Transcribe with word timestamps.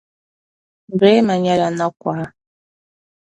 Braimah 0.97 1.37
nyɛla 1.43 1.67
nakɔha. 1.77 2.25